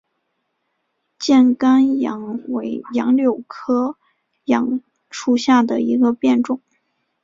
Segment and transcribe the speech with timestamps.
[1.19, 3.97] 箭杆杨为杨柳科
[4.45, 4.81] 杨
[5.11, 6.59] 属下的一个变种。